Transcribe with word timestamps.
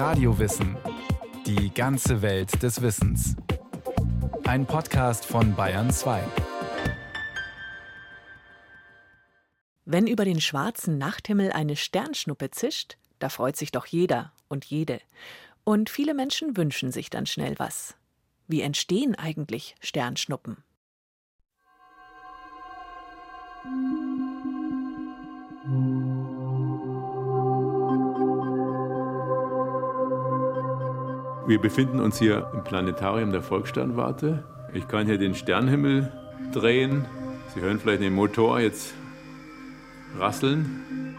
Radiowissen. 0.00 0.78
Die 1.44 1.74
ganze 1.74 2.22
Welt 2.22 2.62
des 2.62 2.80
Wissens. 2.80 3.36
Ein 4.44 4.64
Podcast 4.64 5.26
von 5.26 5.54
Bayern 5.54 5.90
2. 5.90 6.24
Wenn 9.84 10.06
über 10.06 10.24
den 10.24 10.40
schwarzen 10.40 10.96
Nachthimmel 10.96 11.52
eine 11.52 11.76
Sternschnuppe 11.76 12.50
zischt, 12.50 12.96
da 13.18 13.28
freut 13.28 13.56
sich 13.56 13.72
doch 13.72 13.84
jeder 13.84 14.32
und 14.48 14.64
jede. 14.64 15.02
Und 15.64 15.90
viele 15.90 16.14
Menschen 16.14 16.56
wünschen 16.56 16.92
sich 16.92 17.10
dann 17.10 17.26
schnell 17.26 17.58
was. 17.58 17.94
Wie 18.48 18.62
entstehen 18.62 19.14
eigentlich 19.16 19.74
Sternschnuppen? 19.82 20.64
Wir 31.46 31.60
befinden 31.60 32.00
uns 32.00 32.18
hier 32.18 32.50
im 32.52 32.62
Planetarium 32.62 33.32
der 33.32 33.42
Volkssternwarte. 33.42 34.44
Ich 34.72 34.86
kann 34.86 35.06
hier 35.06 35.18
den 35.18 35.34
Sternenhimmel 35.34 36.12
drehen. 36.52 37.04
Sie 37.54 37.60
hören 37.60 37.78
vielleicht 37.78 38.02
den 38.02 38.14
Motor 38.14 38.60
jetzt 38.60 38.94
rasseln. 40.18 41.16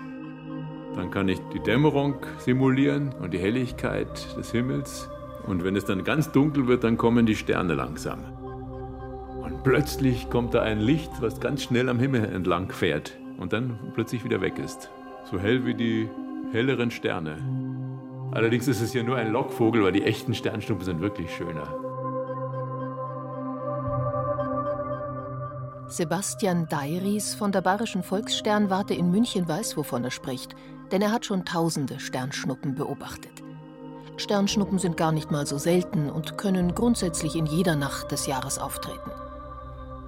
Dann 0.96 1.12
kann 1.12 1.28
ich 1.28 1.40
die 1.54 1.60
Dämmerung 1.60 2.16
simulieren 2.38 3.14
und 3.20 3.34
die 3.34 3.40
Helligkeit 3.40 4.38
des 4.38 4.52
Himmels. 4.52 5.10
Und 5.48 5.64
wenn 5.64 5.76
es 5.76 5.86
dann 5.86 6.04
ganz 6.04 6.32
dunkel 6.32 6.68
wird, 6.68 6.84
dann 6.84 6.98
kommen 6.98 7.26
die 7.26 7.36
Sterne 7.36 7.74
langsam. 7.74 8.20
Und 9.42 9.64
plötzlich 9.64 10.30
kommt 10.30 10.54
da 10.54 10.62
ein 10.62 10.80
Licht, 10.80 11.12
was 11.20 11.40
ganz 11.40 11.64
schnell 11.64 11.90
am 11.90 12.00
Himmel 12.00 12.26
entlang 12.26 12.72
fährt 12.72 13.18
und 13.38 13.54
dann 13.54 13.80
plötzlich 13.96 14.24
wieder 14.24 14.40
weg 14.40 14.60
ist. 14.60 14.92
So 15.30 15.40
hell 15.40 15.66
wie 15.66 15.74
die 15.74 16.10
helleren 16.52 16.92
Sterne. 16.92 17.38
Allerdings 18.32 18.68
ist 18.68 18.82
es 18.82 18.94
ja 18.94 19.04
nur 19.04 19.18
ein 19.18 19.32
Lockvogel, 19.32 19.84
weil 19.84 19.92
die 19.92 20.04
echten 20.04 20.34
Sternschnuppen 20.34 20.86
sind 20.86 21.02
wirklich 21.02 21.36
schöner. 21.36 21.68
Sebastian 25.88 26.70
Deiris 26.70 27.36
von 27.36 27.52
der 27.52 27.60
Bayerischen 27.60 28.02
Volkssternwarte 28.02 28.94
in 28.94 29.12
München 29.12 29.46
weiß, 29.46 29.76
wovon 29.76 30.06
er 30.06 30.12
spricht, 30.12 30.56
denn 30.92 31.02
er 31.02 31.12
hat 31.12 31.26
schon 31.26 31.44
tausende 31.44 32.00
Sternschnuppen 32.00 32.76
beobachtet. 32.76 33.44
Sternschnuppen 34.16 34.80
sind 34.80 34.96
gar 34.96 35.12
nicht 35.12 35.32
mal 35.32 35.46
so 35.46 35.58
selten 35.58 36.10
und 36.10 36.38
können 36.38 36.76
grundsätzlich 36.76 37.36
in 37.36 37.46
jeder 37.46 37.76
Nacht 37.76 38.12
des 38.12 38.28
Jahres 38.28 38.58
auftreten. 38.58 39.12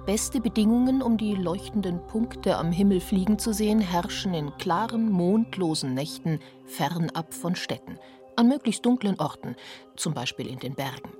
Beste 0.06 0.42
Bedingungen, 0.42 1.00
um 1.00 1.16
die 1.16 1.34
leuchtenden 1.34 1.98
Punkte 2.06 2.58
am 2.58 2.72
Himmel 2.72 3.00
fliegen 3.00 3.38
zu 3.38 3.54
sehen, 3.54 3.80
herrschen 3.80 4.34
in 4.34 4.52
klaren, 4.58 5.10
mondlosen 5.10 5.94
Nächten 5.94 6.40
fernab 6.66 7.32
von 7.32 7.56
Städten, 7.56 7.98
an 8.36 8.48
möglichst 8.48 8.84
dunklen 8.84 9.18
Orten, 9.18 9.56
zum 9.96 10.12
Beispiel 10.12 10.46
in 10.46 10.58
den 10.58 10.74
Bergen. 10.74 11.10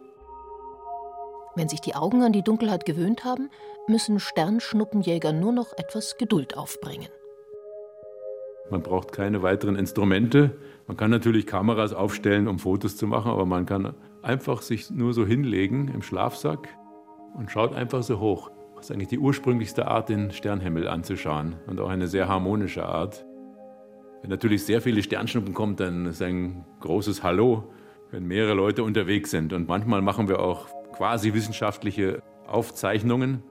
Wenn 1.57 1.71
sich 1.71 1.81
die 1.81 1.95
Augen 1.95 2.23
an 2.23 2.33
die 2.33 2.43
Dunkelheit 2.43 2.85
gewöhnt 2.85 3.25
haben, 3.25 3.49
müssen 3.89 4.21
Sternschnuppenjäger 4.21 5.33
nur 5.33 5.53
noch 5.53 5.73
etwas 5.79 6.19
Geduld 6.19 6.59
aufbringen. 6.59 7.09
Man 8.71 8.83
braucht 8.83 9.13
keine 9.13 9.43
weiteren 9.43 9.77
Instrumente. 9.77 10.59
Man 10.87 10.99
kann 10.99 11.11
natürlich 11.11 11.47
Kameras 11.47 11.95
aufstellen, 11.95 12.49
um 12.49 12.59
Fotos 12.59 12.99
zu 12.99 13.07
machen, 13.07 13.31
aber 13.31 13.47
man 13.47 13.65
kann 13.65 13.95
einfach 14.21 14.61
sich 14.61 14.91
nur 14.91 15.15
so 15.15 15.25
hinlegen 15.25 15.89
im 15.89 16.03
Schlafsack 16.03 16.69
und 17.35 17.51
schaut 17.51 17.73
einfach 17.75 18.03
so 18.03 18.21
hoch. 18.21 18.51
Das 18.77 18.91
ist 18.91 18.91
eigentlich 18.91 19.09
die 19.09 19.19
ursprünglichste 19.19 19.89
Art, 19.89 20.09
den 20.09 20.31
Sternhimmel 20.31 20.89
anzuschauen 20.89 21.57
und 21.67 21.81
auch 21.81 21.89
eine 21.89 22.07
sehr 22.07 22.29
harmonische 22.29 22.85
Art. 22.85 23.25
Wenn 24.21 24.31
natürlich 24.31 24.65
sehr 24.65 24.81
viele 24.81 25.03
Sternschnuppen 25.03 25.55
kommen, 25.55 25.77
dann 25.77 26.07
ist 26.07 26.23
ein 26.23 26.65
großes 26.81 27.23
Hallo, 27.23 27.73
wenn 28.11 28.27
mehrere 28.27 28.55
Leute 28.55 28.83
unterwegs 28.83 29.31
sind. 29.31 29.53
Und 29.53 29.69
manchmal 29.69 30.03
machen 30.03 30.29
wir 30.29 30.41
auch 30.41 30.67
quasi 30.93 31.35
wissenschaftliche 31.35 32.23
Aufzeichnungen. 32.47 33.43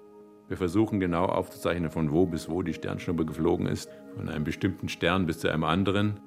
Wir 0.48 0.58
versuchen 0.58 1.00
genau 1.00 1.26
aufzuzeichnen, 1.26 1.90
von 1.90 2.12
wo 2.12 2.26
bis 2.26 2.50
wo 2.50 2.62
die 2.62 2.74
Sternschnuppe 2.74 3.26
geflogen 3.26 3.66
ist, 3.66 3.90
von 4.16 4.30
einem 4.30 4.44
bestimmten 4.44 4.90
Stern 4.90 5.26
bis 5.26 5.40
zu 5.40 5.50
einem 5.50 5.64
anderen. 5.64 6.20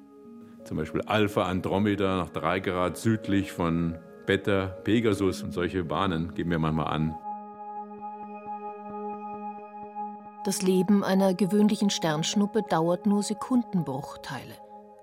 Zum 0.63 0.77
Beispiel 0.77 1.01
Alpha 1.01 1.43
Andromeda 1.43 2.17
nach 2.17 2.29
drei 2.29 2.59
Grad 2.59 2.97
südlich 2.97 3.51
von 3.51 3.97
Beta 4.25 4.67
Pegasus 4.83 5.43
und 5.43 5.53
solche 5.53 5.83
Bahnen 5.83 6.33
geben 6.35 6.51
wir 6.51 6.59
manchmal 6.59 6.87
an. 6.87 7.15
Das 10.47 10.61
Leben 10.61 11.03
einer 11.03 11.33
gewöhnlichen 11.33 11.89
Sternschnuppe 11.89 12.63
dauert 12.63 13.05
nur 13.05 13.21
Sekundenbruchteile. 13.21 14.57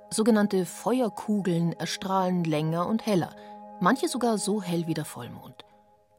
Sogenannte 0.08 0.64
Feuerkugeln 0.64 1.74
erstrahlen 1.74 2.44
länger 2.44 2.86
und 2.86 3.04
heller, 3.04 3.36
manche 3.78 4.08
sogar 4.08 4.38
so 4.38 4.62
hell 4.62 4.86
wie 4.86 4.94
der 4.94 5.04
Vollmond. 5.04 5.66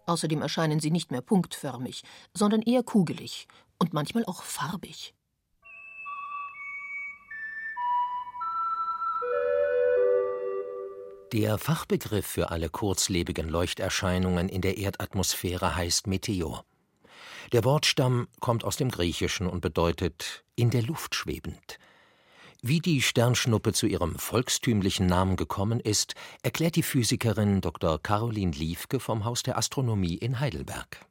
Außerdem 0.05 0.43
erscheinen 0.43 0.79
sie 0.79 0.91
nicht 0.91 1.09
mehr 1.09 1.21
punktförmig, 1.21 2.03
sondern 2.35 2.61
eher 2.61 2.83
kugelig 2.83 3.47
und 3.79 3.93
manchmal 3.93 4.25
auch 4.25 4.43
farbig. 4.43 5.15
Der 11.33 11.57
Fachbegriff 11.57 12.27
für 12.27 12.51
alle 12.51 12.69
kurzlebigen 12.69 13.49
Leuchterscheinungen 13.49 14.49
in 14.49 14.61
der 14.61 14.77
Erdatmosphäre 14.77 15.75
heißt 15.75 16.05
Meteor. 16.05 16.63
Der 17.51 17.63
Wortstamm 17.63 18.27
kommt 18.39 18.63
aus 18.63 18.77
dem 18.77 18.89
Griechischen 18.89 19.47
und 19.47 19.61
bedeutet 19.61 20.43
in 20.55 20.71
der 20.71 20.81
Luft 20.81 21.15
schwebend. 21.15 21.77
Wie 22.61 22.79
die 22.79 23.01
Sternschnuppe 23.01 23.73
zu 23.73 23.85
ihrem 23.85 24.15
volkstümlichen 24.15 25.05
Namen 25.05 25.35
gekommen 25.35 25.79
ist, 25.79 26.15
erklärt 26.41 26.75
die 26.75 26.83
Physikerin 26.83 27.61
Dr. 27.61 28.01
Caroline 28.01 28.53
Liefke 28.53 28.99
vom 28.99 29.23
Haus 29.23 29.43
der 29.43 29.57
Astronomie 29.57 30.15
in 30.15 30.39
Heidelberg. 30.39 31.05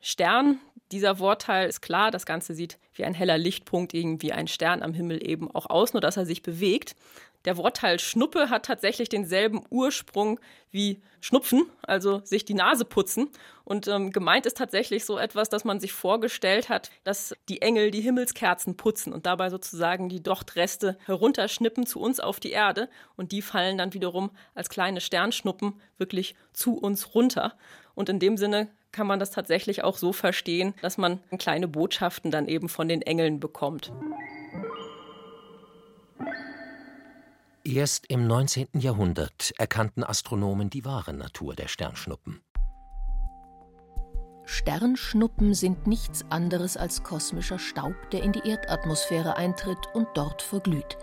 Stern, 0.00 0.58
dieser 0.92 1.18
Wortteil 1.18 1.66
ist 1.66 1.80
klar, 1.80 2.10
das 2.10 2.26
Ganze 2.26 2.54
sieht 2.54 2.78
wie 2.92 3.06
ein 3.06 3.14
heller 3.14 3.38
Lichtpunkt, 3.38 3.94
irgendwie 3.94 4.32
ein 4.32 4.46
Stern 4.46 4.82
am 4.82 4.92
Himmel 4.92 5.26
eben 5.26 5.50
auch 5.50 5.70
aus, 5.70 5.94
nur 5.94 6.02
dass 6.02 6.18
er 6.18 6.26
sich 6.26 6.42
bewegt. 6.42 6.94
Der 7.44 7.58
Wortteil 7.58 8.00
Schnuppe 8.00 8.48
hat 8.48 8.64
tatsächlich 8.64 9.08
denselben 9.08 9.64
Ursprung 9.68 10.40
wie 10.70 11.02
Schnupfen, 11.20 11.66
also 11.82 12.20
sich 12.24 12.44
die 12.44 12.54
Nase 12.54 12.84
putzen. 12.84 13.28
Und 13.64 13.86
ähm, 13.86 14.12
gemeint 14.12 14.46
ist 14.46 14.56
tatsächlich 14.56 15.04
so 15.04 15.18
etwas, 15.18 15.48
dass 15.48 15.64
man 15.64 15.78
sich 15.78 15.92
vorgestellt 15.92 16.68
hat, 16.68 16.90
dass 17.04 17.34
die 17.48 17.62
Engel 17.62 17.90
die 17.90 18.00
Himmelskerzen 18.00 18.76
putzen 18.76 19.12
und 19.12 19.26
dabei 19.26 19.50
sozusagen 19.50 20.08
die 20.08 20.22
Dochtreste 20.22 20.98
herunterschnippen 21.04 21.86
zu 21.86 22.00
uns 22.00 22.18
auf 22.18 22.40
die 22.40 22.50
Erde. 22.50 22.88
Und 23.16 23.32
die 23.32 23.42
fallen 23.42 23.78
dann 23.78 23.94
wiederum 23.94 24.30
als 24.54 24.68
kleine 24.68 25.00
Sternschnuppen 25.00 25.80
wirklich 25.98 26.34
zu 26.52 26.76
uns 26.78 27.14
runter. 27.14 27.54
Und 27.94 28.08
in 28.08 28.18
dem 28.18 28.36
Sinne 28.36 28.68
kann 28.90 29.06
man 29.06 29.18
das 29.18 29.32
tatsächlich 29.32 29.84
auch 29.84 29.98
so 29.98 30.12
verstehen, 30.12 30.74
dass 30.80 30.98
man 30.98 31.20
kleine 31.38 31.68
Botschaften 31.68 32.30
dann 32.30 32.48
eben 32.48 32.68
von 32.68 32.88
den 32.88 33.02
Engeln 33.02 33.40
bekommt. 33.40 33.92
Erst 37.66 38.04
im 38.10 38.26
19. 38.26 38.68
Jahrhundert 38.74 39.54
erkannten 39.56 40.04
Astronomen 40.04 40.68
die 40.68 40.84
wahre 40.84 41.14
Natur 41.14 41.54
der 41.54 41.66
Sternschnuppen. 41.66 42.42
Sternschnuppen 44.44 45.54
sind 45.54 45.86
nichts 45.86 46.26
anderes 46.28 46.76
als 46.76 47.02
kosmischer 47.02 47.58
Staub, 47.58 47.94
der 48.10 48.22
in 48.22 48.32
die 48.32 48.46
Erdatmosphäre 48.46 49.38
eintritt 49.38 49.78
und 49.94 50.06
dort 50.12 50.42
verglüht. 50.42 50.98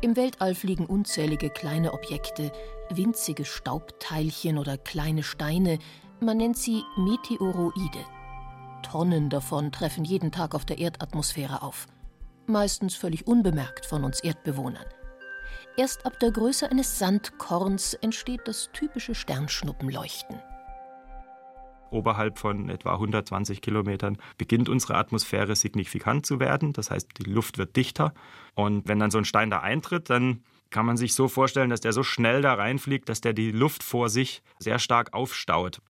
Im 0.00 0.16
Weltall 0.16 0.56
fliegen 0.56 0.86
unzählige 0.86 1.48
kleine 1.48 1.92
Objekte, 1.92 2.50
winzige 2.90 3.44
Staubteilchen 3.44 4.58
oder 4.58 4.76
kleine 4.76 5.22
Steine, 5.22 5.78
man 6.18 6.38
nennt 6.38 6.58
sie 6.58 6.82
Meteoroide. 6.96 8.04
Tonnen 8.82 9.30
davon 9.30 9.70
treffen 9.70 10.04
jeden 10.04 10.32
Tag 10.32 10.56
auf 10.56 10.64
der 10.64 10.78
Erdatmosphäre 10.78 11.62
auf, 11.62 11.86
meistens 12.48 12.96
völlig 12.96 13.28
unbemerkt 13.28 13.86
von 13.86 14.02
uns 14.02 14.18
Erdbewohnern. 14.18 14.86
Erst 15.76 16.06
ab 16.06 16.18
der 16.20 16.30
Größe 16.30 16.70
eines 16.70 16.98
Sandkorns 16.98 17.94
entsteht 17.94 18.42
das 18.46 18.70
typische 18.72 19.14
Sternschnuppenleuchten. 19.14 20.36
Oberhalb 21.90 22.38
von 22.38 22.68
etwa 22.70 22.94
120 22.94 23.60
Kilometern 23.60 24.18
beginnt 24.36 24.68
unsere 24.68 24.96
Atmosphäre 24.96 25.54
signifikant 25.54 26.26
zu 26.26 26.40
werden. 26.40 26.72
Das 26.72 26.90
heißt, 26.90 27.08
die 27.18 27.30
Luft 27.30 27.56
wird 27.56 27.76
dichter. 27.76 28.12
Und 28.54 28.88
wenn 28.88 28.98
dann 28.98 29.12
so 29.12 29.18
ein 29.18 29.24
Stein 29.24 29.50
da 29.50 29.60
eintritt, 29.60 30.10
dann 30.10 30.42
kann 30.70 30.86
man 30.86 30.96
sich 30.96 31.14
so 31.14 31.28
vorstellen, 31.28 31.70
dass 31.70 31.80
der 31.80 31.92
so 31.92 32.02
schnell 32.02 32.42
da 32.42 32.54
reinfliegt, 32.54 33.08
dass 33.08 33.20
der 33.20 33.32
die 33.32 33.52
Luft 33.52 33.84
vor 33.84 34.08
sich 34.08 34.42
sehr 34.58 34.80
stark 34.80 35.14
aufstaut. 35.14 35.80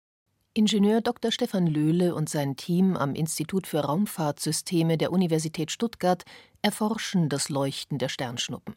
Ingenieur 0.52 1.00
Dr. 1.00 1.32
Stefan 1.32 1.67
Löhle 1.67 2.14
und 2.14 2.28
sein 2.28 2.55
Team 2.55 2.96
am 2.96 3.14
Institut 3.14 3.67
für 3.67 3.81
Raumfahrtsysteme 3.81 4.99
der 4.99 5.11
Universität 5.11 5.73
Stuttgart 5.73 6.25
erforschen 6.62 7.28
das 7.28 7.49
Leuchten 7.49 7.99
der 7.99 8.08
Sternschnuppen. 8.08 8.76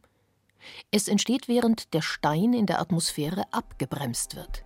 Es 0.92 1.08
entsteht, 1.08 1.48
während 1.48 1.94
der 1.94 2.02
Stein 2.02 2.54
in 2.54 2.66
der 2.66 2.80
Atmosphäre 2.80 3.44
abgebremst 3.52 4.36
wird. 4.36 4.64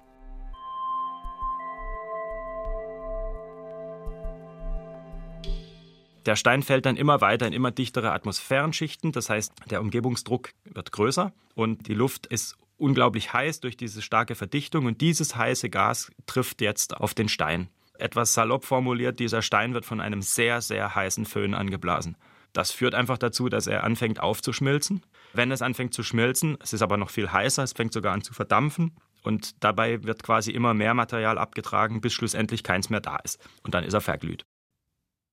Der 6.26 6.36
Stein 6.36 6.62
fällt 6.62 6.86
dann 6.86 6.98
immer 6.98 7.20
weiter 7.22 7.48
in 7.48 7.54
immer 7.54 7.72
dichtere 7.72 8.12
Atmosphärenschichten, 8.12 9.12
das 9.12 9.30
heißt, 9.30 9.54
der 9.72 9.82
Umgebungsdruck 9.82 10.52
wird 10.66 10.92
größer 10.92 11.34
und 11.56 11.88
die 11.88 11.96
Luft 11.96 12.28
ist 12.28 12.58
unglaublich 12.78 13.34
heiß 13.34 13.60
durch 13.60 13.76
diese 13.76 14.02
starke 14.04 14.36
Verdichtung 14.36 14.86
und 14.86 15.02
dieses 15.02 15.36
heiße 15.36 15.70
Gas 15.70 16.12
trifft 16.28 16.62
jetzt 16.62 16.96
auf 16.96 17.16
den 17.16 17.28
Stein. 17.28 17.70
Etwas 17.98 18.34
salopp 18.34 18.66
formuliert, 18.66 19.20
dieser 19.20 19.42
Stein 19.42 19.74
wird 19.74 19.86
von 19.86 20.00
einem 20.00 20.22
sehr, 20.22 20.62
sehr 20.62 20.94
heißen 20.94 21.26
Föhn 21.26 21.54
angeblasen. 21.54 22.18
Das 22.54 22.72
führt 22.72 22.96
einfach 22.96 23.18
dazu, 23.18 23.50
dass 23.50 23.68
er 23.68 23.84
anfängt 23.84 24.20
aufzuschmilzen. 24.20 25.04
Wenn 25.34 25.52
es 25.52 25.62
anfängt 25.62 25.94
zu 25.94 26.04
schmilzen, 26.04 26.58
es 26.62 26.74
ist 26.74 26.82
aber 26.82 26.98
noch 26.98 27.10
viel 27.10 27.32
heißer, 27.32 27.64
es 27.64 27.74
fängt 27.74 27.94
sogar 27.94 28.14
an 28.14 28.22
zu 28.22 28.34
verdampfen 28.34 28.96
und 29.24 29.64
dabei 29.64 30.04
wird 30.04 30.24
quasi 30.24 30.52
immer 30.52 30.74
mehr 30.74 30.94
Material 30.94 31.38
abgetragen, 31.38 32.02
bis 32.02 32.14
schlussendlich 32.14 32.64
keins 32.64 32.90
mehr 32.90 33.02
da 33.02 33.18
ist. 33.18 33.40
Und 33.64 33.74
dann 33.74 33.84
ist 33.84 33.94
er 33.94 34.02
verglüht. 34.02 34.44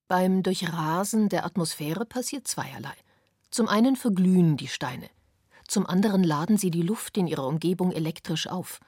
Beim 0.07 0.41
Durchrasen 0.43 1.29
der 1.29 1.45
Atmosphäre 1.45 2.05
passiert 2.05 2.47
zweierlei. 2.47 2.93
Zum 3.51 3.67
einen 3.67 3.95
verglühen 3.95 4.57
die 4.57 4.67
Steine, 4.67 5.09
zum 5.69 5.85
anderen 5.85 6.23
laden 6.23 6.57
sie 6.57 6.71
die 6.71 6.81
Luft 6.81 7.15
in 7.15 7.27
ihrer 7.27 7.45
Umgebung 7.45 7.91
elektrisch 7.91 8.47
auf. 8.47 8.79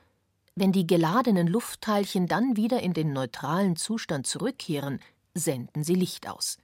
Wenn 0.56 0.72
die 0.72 0.88
geladenen 0.88 1.46
Luftteilchen 1.46 2.26
dann 2.26 2.58
wieder 2.58 2.82
in 2.82 2.94
den 2.94 3.14
neutralen 3.14 3.76
Zustand 3.76 4.26
zurückkehren, 4.26 5.00
senden 5.36 5.84
sie 5.84 5.94
Licht 5.94 6.28
aus. 6.28 6.58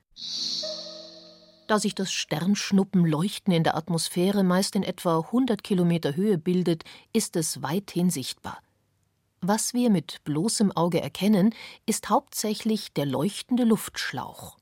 Da 1.68 1.80
sich 1.80 1.96
das 1.96 2.14
Sternschnuppenleuchten 2.14 3.54
in 3.54 3.64
der 3.64 3.76
Atmosphäre 3.76 4.44
meist 4.44 4.76
in 4.78 4.84
etwa 4.84 5.20
100 5.20 5.64
Kilometer 5.64 6.16
Höhe 6.16 6.38
bildet, 6.38 6.86
ist 7.12 7.36
es 7.36 7.62
weithin 7.62 8.10
sichtbar. 8.10 8.60
Was 9.42 9.74
wir 9.74 9.90
mit 9.90 10.24
bloßem 10.24 10.72
Auge 10.72 11.02
erkennen, 11.02 11.54
ist 11.86 12.10
hauptsächlich 12.10 12.94
der 12.94 13.06
leuchtende 13.06 13.66
Luftschlauch. 13.66 14.58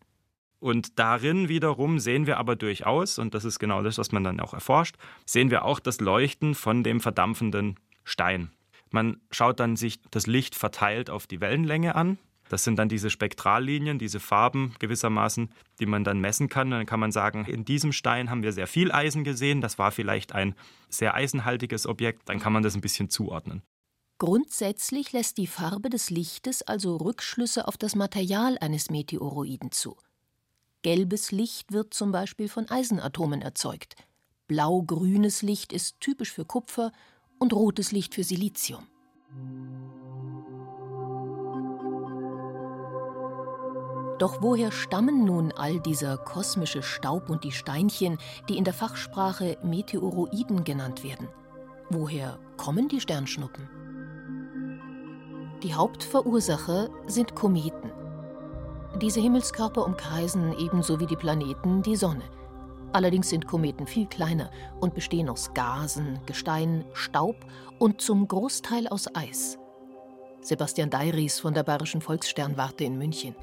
Und 0.60 0.98
darin 0.98 1.48
wiederum 1.48 2.00
sehen 2.00 2.26
wir 2.26 2.38
aber 2.38 2.56
durchaus, 2.56 3.20
und 3.20 3.36
das 3.36 3.46
ist 3.46 3.60
genau 3.60 3.84
das, 3.84 4.00
was 4.00 4.12
man 4.12 4.24
dann 4.24 4.40
auch 4.40 4.56
erforscht, 4.56 4.96
sehen 5.26 5.52
wir 5.52 5.64
auch 5.64 5.80
das 5.80 6.02
Leuchten 6.02 6.56
von 6.56 6.84
dem 6.84 7.02
verdampfenden 7.02 7.80
Stein. 8.04 8.52
Man 8.90 9.22
schaut 9.30 9.60
dann 9.60 9.76
sich 9.76 10.02
das 10.10 10.26
Licht 10.26 10.56
verteilt 10.56 11.12
auf 11.12 11.28
die 11.28 11.40
Wellenlänge 11.40 11.94
an. 11.94 12.18
Das 12.50 12.64
sind 12.64 12.78
dann 12.78 12.90
diese 12.90 13.10
Spektrallinien, 13.10 13.98
diese 13.98 14.20
Farben 14.20 14.76
gewissermaßen, 14.80 15.50
die 15.80 15.86
man 15.86 16.04
dann 16.04 16.20
messen 16.20 16.48
kann. 16.48 16.72
Dann 16.72 16.86
kann 16.86 17.00
man 17.00 17.12
sagen, 17.12 17.46
in 17.46 17.66
diesem 17.66 17.92
Stein 17.92 18.30
haben 18.30 18.44
wir 18.44 18.54
sehr 18.54 18.68
viel 18.68 18.92
Eisen 18.92 19.24
gesehen. 19.24 19.62
Das 19.62 19.78
war 19.80 19.92
vielleicht 19.92 20.34
ein 20.34 20.56
sehr 20.90 21.16
eisenhaltiges 21.16 21.88
Objekt. 21.88 22.30
Dann 22.30 22.40
kann 22.40 22.54
man 22.54 22.64
das 22.64 22.76
ein 22.76 22.82
bisschen 22.82 23.10
zuordnen. 23.10 23.64
Grundsätzlich 24.18 25.12
lässt 25.12 25.38
die 25.38 25.48
Farbe 25.48 25.90
des 25.90 26.10
Lichtes 26.10 26.62
also 26.62 26.96
Rückschlüsse 26.96 27.68
auf 27.68 27.78
das 27.78 27.96
Material 27.96 28.58
eines 28.60 28.90
Meteoroiden 28.90 29.72
zu. 29.72 29.98
Gelbes 30.84 31.32
Licht 31.32 31.74
wird 31.74 31.94
zum 31.94 32.12
Beispiel 32.12 32.48
von 32.48 32.70
Eisenatomen 32.70 33.42
erzeugt. 33.42 33.96
Blau-grünes 34.48 35.42
Licht 35.42 35.74
ist 35.74 36.00
typisch 36.00 36.32
für 36.32 36.46
Kupfer 36.46 36.92
und 37.40 37.54
rotes 37.54 37.92
Licht 37.92 38.14
für 38.16 38.24
Silizium. 38.24 38.88
Doch 44.18 44.42
woher 44.42 44.72
stammen 44.72 45.26
nun 45.26 45.52
all 45.52 45.80
dieser 45.82 46.18
kosmische 46.18 46.82
Staub 46.82 47.30
und 47.30 47.44
die 47.44 47.52
Steinchen, 47.52 48.18
die 48.48 48.58
in 48.58 48.64
der 48.64 48.74
Fachsprache 48.74 49.58
Meteoroiden 49.62 50.64
genannt 50.64 51.04
werden? 51.04 51.28
Woher 51.90 52.40
kommen 52.56 52.88
die 52.88 53.02
Sternschnuppen? 53.02 53.70
Die 55.64 55.74
Hauptverursacher 55.74 56.90
sind 57.08 57.36
Kometen. 57.36 57.92
Diese 59.02 59.20
Himmelskörper 59.20 59.86
umkreisen 59.86 60.58
ebenso 60.58 61.00
wie 61.00 61.06
die 61.06 61.18
Planeten 61.18 61.82
die 61.82 61.98
Sonne. 61.98 62.24
Allerdings 62.94 63.30
sind 63.30 63.46
Kometen 63.46 63.88
viel 63.88 64.08
kleiner 64.08 64.50
und 64.80 64.94
bestehen 64.94 65.28
aus 65.28 65.54
Gasen, 65.54 66.20
Gestein, 66.26 66.86
Staub 66.94 67.36
und 67.78 68.00
zum 68.00 68.26
Großteil 68.28 68.88
aus 68.88 69.14
Eis. 69.14 69.58
Sebastian 70.40 70.90
Deiris 70.90 71.40
von 71.40 71.54
der 71.54 71.64
Bayerischen 71.64 72.00
Volkssternwarte 72.00 72.86
in 72.86 72.98
München. 72.98 73.36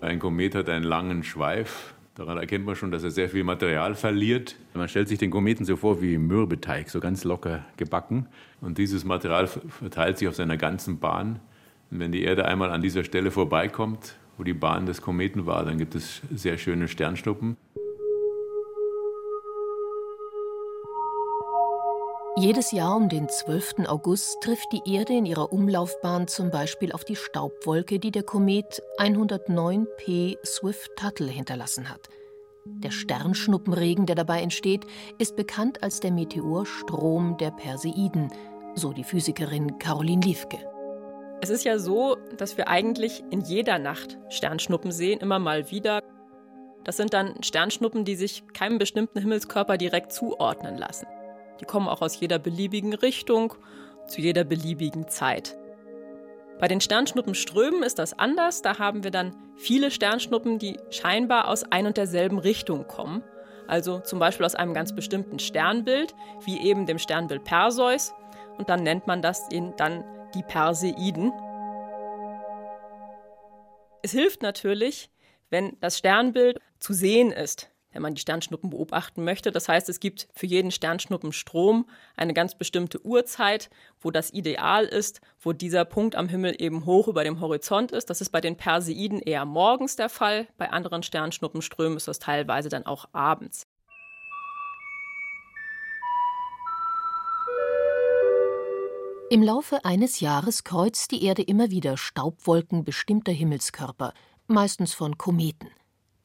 Ein 0.00 0.18
Komet 0.18 0.54
hat 0.54 0.68
einen 0.68 0.84
langen 0.84 1.22
Schweif. 1.22 1.94
Daran 2.14 2.38
erkennt 2.38 2.64
man 2.64 2.76
schon, 2.76 2.90
dass 2.90 3.02
er 3.02 3.10
sehr 3.10 3.28
viel 3.28 3.44
Material 3.44 3.94
verliert. 3.94 4.56
Man 4.74 4.88
stellt 4.88 5.08
sich 5.08 5.18
den 5.18 5.30
Kometen 5.30 5.64
so 5.64 5.76
vor 5.76 6.00
wie 6.02 6.18
Mürbeteig, 6.18 6.90
so 6.90 7.00
ganz 7.00 7.24
locker 7.24 7.64
gebacken. 7.76 8.26
Und 8.60 8.78
dieses 8.78 9.04
Material 9.04 9.46
verteilt 9.46 10.18
sich 10.18 10.28
auf 10.28 10.34
seiner 10.34 10.56
ganzen 10.56 10.98
Bahn. 10.98 11.40
Und 11.90 12.00
wenn 12.00 12.12
die 12.12 12.22
Erde 12.22 12.44
einmal 12.44 12.70
an 12.70 12.82
dieser 12.82 13.04
Stelle 13.04 13.30
vorbeikommt, 13.30 14.16
wo 14.36 14.44
die 14.44 14.54
Bahn 14.54 14.86
des 14.86 15.00
Kometen 15.00 15.46
war. 15.46 15.64
Dann 15.64 15.78
gibt 15.78 15.94
es 15.94 16.20
sehr 16.34 16.58
schöne 16.58 16.88
Sternschnuppen. 16.88 17.56
Jedes 22.38 22.70
Jahr 22.70 22.94
um 22.94 23.08
den 23.08 23.30
12. 23.30 23.86
August 23.86 24.42
trifft 24.42 24.70
die 24.70 24.82
Erde 24.84 25.14
in 25.14 25.24
ihrer 25.24 25.54
Umlaufbahn 25.54 26.28
zum 26.28 26.50
Beispiel 26.50 26.92
auf 26.92 27.02
die 27.02 27.16
Staubwolke, 27.16 27.98
die 27.98 28.10
der 28.10 28.24
Komet 28.24 28.82
109P 28.98 30.36
Swift-Tuttle 30.44 31.28
hinterlassen 31.28 31.88
hat. 31.88 32.10
Der 32.66 32.90
Sternschnuppenregen, 32.90 34.04
der 34.04 34.16
dabei 34.16 34.42
entsteht, 34.42 34.84
ist 35.16 35.34
bekannt 35.34 35.82
als 35.82 36.00
der 36.00 36.12
Meteorstrom 36.12 37.38
der 37.38 37.52
Perseiden, 37.52 38.28
so 38.74 38.92
die 38.92 39.04
Physikerin 39.04 39.78
Caroline 39.78 40.20
Liefke. 40.20 40.58
Es 41.40 41.48
ist 41.48 41.64
ja 41.64 41.78
so, 41.78 42.18
dass 42.36 42.58
wir 42.58 42.68
eigentlich 42.68 43.24
in 43.30 43.40
jeder 43.40 43.78
Nacht 43.78 44.18
Sternschnuppen 44.28 44.92
sehen, 44.92 45.20
immer 45.20 45.38
mal 45.38 45.70
wieder. 45.70 46.02
Das 46.84 46.98
sind 46.98 47.14
dann 47.14 47.42
Sternschnuppen, 47.42 48.04
die 48.04 48.14
sich 48.14 48.42
keinem 48.52 48.76
bestimmten 48.76 49.20
Himmelskörper 49.20 49.78
direkt 49.78 50.12
zuordnen 50.12 50.76
lassen. 50.76 51.06
Die 51.60 51.64
kommen 51.64 51.88
auch 51.88 52.02
aus 52.02 52.18
jeder 52.20 52.38
beliebigen 52.38 52.94
Richtung, 52.94 53.54
zu 54.06 54.20
jeder 54.20 54.44
beliebigen 54.44 55.08
Zeit. 55.08 55.56
Bei 56.58 56.68
den 56.68 56.80
Sternschnuppenströmen 56.80 57.82
ist 57.82 57.98
das 57.98 58.18
anders. 58.18 58.62
Da 58.62 58.78
haben 58.78 59.04
wir 59.04 59.10
dann 59.10 59.34
viele 59.56 59.90
Sternschnuppen, 59.90 60.58
die 60.58 60.78
scheinbar 60.90 61.48
aus 61.48 61.64
ein 61.64 61.86
und 61.86 61.96
derselben 61.96 62.38
Richtung 62.38 62.86
kommen. 62.86 63.22
Also 63.66 64.00
zum 64.00 64.18
Beispiel 64.18 64.46
aus 64.46 64.54
einem 64.54 64.72
ganz 64.72 64.94
bestimmten 64.94 65.38
Sternbild, 65.38 66.14
wie 66.44 66.60
eben 66.60 66.86
dem 66.86 66.98
Sternbild 66.98 67.44
Perseus. 67.44 68.14
Und 68.56 68.70
dann 68.70 68.82
nennt 68.82 69.06
man 69.06 69.20
das 69.20 69.48
dann 69.76 70.04
die 70.34 70.42
Perseiden. 70.42 71.32
Es 74.02 74.12
hilft 74.12 74.42
natürlich, 74.42 75.10
wenn 75.50 75.76
das 75.80 75.98
Sternbild 75.98 76.58
zu 76.78 76.94
sehen 76.94 77.32
ist, 77.32 77.70
wenn 77.96 78.02
man 78.02 78.14
die 78.14 78.20
Sternschnuppen 78.20 78.68
beobachten 78.68 79.24
möchte. 79.24 79.50
Das 79.50 79.68
heißt, 79.68 79.88
es 79.88 80.00
gibt 80.00 80.28
für 80.34 80.46
jeden 80.46 80.70
Sternschnuppenstrom 80.70 81.88
eine 82.14 82.34
ganz 82.34 82.54
bestimmte 82.54 83.04
Uhrzeit, 83.04 83.70
wo 84.00 84.10
das 84.10 84.32
Ideal 84.32 84.84
ist, 84.84 85.22
wo 85.40 85.54
dieser 85.54 85.86
Punkt 85.86 86.14
am 86.14 86.28
Himmel 86.28 86.54
eben 86.58 86.84
hoch 86.84 87.08
über 87.08 87.24
dem 87.24 87.40
Horizont 87.40 87.90
ist. 87.90 88.10
Das 88.10 88.20
ist 88.20 88.30
bei 88.30 88.42
den 88.42 88.56
Perseiden 88.56 89.20
eher 89.20 89.46
morgens 89.46 89.96
der 89.96 90.10
Fall, 90.10 90.46
bei 90.58 90.70
anderen 90.70 91.02
Sternschnuppenströmen 91.02 91.96
ist 91.96 92.06
das 92.06 92.18
teilweise 92.18 92.68
dann 92.68 92.84
auch 92.84 93.08
abends. 93.12 93.66
Im 99.28 99.42
Laufe 99.42 99.84
eines 99.84 100.20
Jahres 100.20 100.62
kreuzt 100.62 101.10
die 101.10 101.24
Erde 101.24 101.42
immer 101.42 101.70
wieder 101.70 101.96
Staubwolken 101.96 102.84
bestimmter 102.84 103.32
Himmelskörper, 103.32 104.12
meistens 104.46 104.94
von 104.94 105.18
Kometen. 105.18 105.70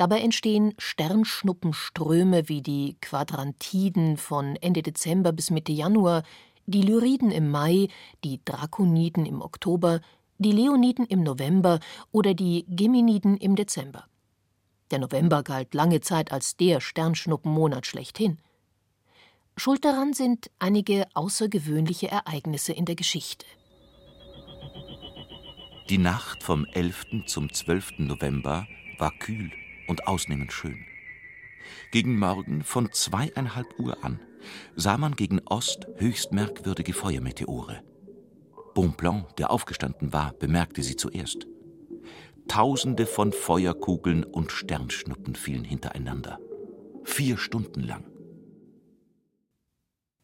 Dabei 0.01 0.21
entstehen 0.21 0.73
Sternschnuppenströme 0.79 2.49
wie 2.49 2.63
die 2.63 2.97
Quadrantiden 3.01 4.17
von 4.17 4.55
Ende 4.55 4.81
Dezember 4.81 5.31
bis 5.31 5.51
Mitte 5.51 5.71
Januar, 5.71 6.23
die 6.65 6.81
Lyriden 6.81 7.29
im 7.29 7.51
Mai, 7.51 7.87
die 8.23 8.41
Drakoniden 8.43 9.27
im 9.27 9.43
Oktober, 9.43 10.01
die 10.39 10.53
Leoniden 10.53 11.05
im 11.05 11.21
November 11.21 11.79
oder 12.11 12.33
die 12.33 12.65
Geminiden 12.67 13.37
im 13.37 13.55
Dezember. 13.55 14.05
Der 14.89 14.97
November 14.97 15.43
galt 15.43 15.75
lange 15.75 16.01
Zeit 16.01 16.31
als 16.31 16.57
der 16.57 16.81
Sternschnuppenmonat 16.81 17.85
schlechthin. 17.85 18.39
Schuld 19.55 19.85
daran 19.85 20.13
sind 20.13 20.49
einige 20.57 21.05
außergewöhnliche 21.13 22.09
Ereignisse 22.09 22.73
in 22.73 22.85
der 22.85 22.95
Geschichte. 22.95 23.45
Die 25.91 25.99
Nacht 25.99 26.41
vom 26.41 26.65
11. 26.65 27.27
zum 27.27 27.53
12. 27.53 27.99
November 27.99 28.65
war 28.97 29.11
kühl 29.19 29.51
und 29.91 30.07
ausnehmend 30.07 30.53
schön. 30.53 30.85
Gegen 31.91 32.17
Morgen 32.17 32.63
von 32.63 32.91
zweieinhalb 32.91 33.77
Uhr 33.77 34.03
an 34.03 34.19
sah 34.75 34.97
man 34.97 35.15
gegen 35.15 35.39
Ost 35.45 35.85
höchst 35.97 36.31
merkwürdige 36.31 36.93
Feuermeteore. 36.93 37.83
Bonpland, 38.73 39.37
der 39.37 39.51
aufgestanden 39.51 40.13
war, 40.13 40.33
bemerkte 40.33 40.81
sie 40.81 40.95
zuerst. 40.95 41.45
Tausende 42.47 43.05
von 43.05 43.33
Feuerkugeln 43.33 44.23
und 44.23 44.51
Sternschnuppen 44.51 45.35
fielen 45.35 45.65
hintereinander. 45.65 46.39
Vier 47.03 47.37
Stunden 47.37 47.81
lang. 47.81 48.09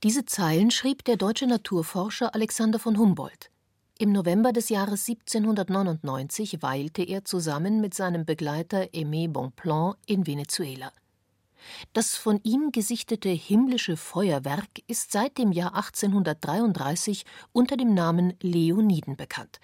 Diese 0.03 0.25
Zeilen 0.25 0.71
schrieb 0.71 1.03
der 1.03 1.17
deutsche 1.17 1.45
Naturforscher 1.45 2.33
Alexander 2.33 2.79
von 2.79 2.97
Humboldt. 2.97 3.51
Im 3.99 4.11
November 4.11 4.53
des 4.53 4.69
Jahres 4.69 5.09
1799 5.09 6.61
weilte 6.61 7.01
er 7.01 7.25
zusammen 7.25 7.81
mit 7.81 7.95
seinem 7.95 8.25
Begleiter 8.25 8.83
Aimé 8.93 9.27
Bonpland 9.27 9.95
in 10.05 10.27
Venezuela. 10.27 10.91
Das 11.93 12.15
von 12.15 12.39
ihm 12.43 12.71
gesichtete 12.71 13.29
himmlische 13.29 13.97
Feuerwerk 13.97 14.83
ist 14.85 15.11
seit 15.11 15.39
dem 15.39 15.51
Jahr 15.51 15.73
1833 15.73 17.25
unter 17.53 17.75
dem 17.75 17.95
Namen 17.95 18.35
Leoniden 18.39 19.15
bekannt. 19.15 19.59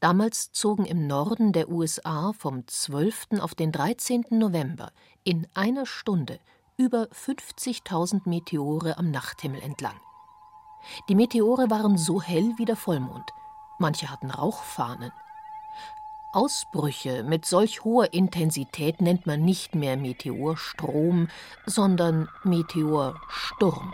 Damals 0.00 0.52
zogen 0.52 0.84
im 0.84 1.06
Norden 1.06 1.52
der 1.52 1.70
USA 1.70 2.34
vom 2.34 2.66
12. 2.66 3.40
auf 3.40 3.54
den 3.54 3.72
13. 3.72 4.26
November 4.32 4.92
in 5.24 5.46
einer 5.54 5.86
Stunde 5.86 6.40
über 6.76 7.04
50.000 7.04 8.28
Meteore 8.28 8.98
am 8.98 9.10
Nachthimmel 9.10 9.62
entlang. 9.62 9.98
Die 11.08 11.14
Meteore 11.14 11.70
waren 11.70 11.96
so 11.96 12.20
hell 12.20 12.54
wie 12.56 12.64
der 12.64 12.76
Vollmond. 12.76 13.32
Manche 13.78 14.10
hatten 14.10 14.30
Rauchfahnen. 14.30 15.12
Ausbrüche 16.32 17.24
mit 17.24 17.44
solch 17.44 17.82
hoher 17.82 18.12
Intensität 18.12 19.00
nennt 19.00 19.26
man 19.26 19.44
nicht 19.44 19.74
mehr 19.74 19.96
Meteorstrom, 19.96 21.28
sondern 21.66 22.28
Meteorsturm. 22.44 23.92